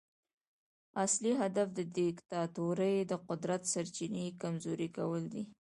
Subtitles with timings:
[1.05, 5.43] اصلي هدف د دیکتاتورۍ د قدرت سرچینې کمزوري کول دي.